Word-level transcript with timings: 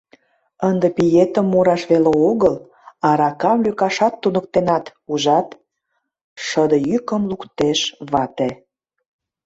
—Ынде 0.69 0.87
пиетым 0.97 1.45
мураш 1.51 1.81
веле 1.91 2.11
огыл, 2.29 2.55
аракам 3.09 3.57
лӧкашат 3.65 4.13
туныктенат, 4.21 4.85
ужат?— 5.11 5.47
шыде 6.45 6.77
йӱкым 6.89 7.21
луктеш 7.29 7.79
вате. 8.11 8.49